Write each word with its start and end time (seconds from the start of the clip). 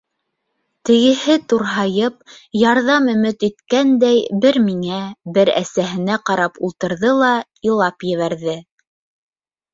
Тегеһе 0.89 1.33
турһайып, 1.51 2.15
ярҙам 2.59 3.11
өмөт 3.13 3.45
иткәндәй, 3.49 4.23
бер 4.47 4.59
миңә, 4.71 5.03
бер 5.37 5.53
әсәһенә 5.61 6.19
ҡарап 6.33 6.59
ултырҙы 6.71 7.15
ла 7.21 7.31
илап 7.71 8.09
ебәрҙе. 8.11 8.59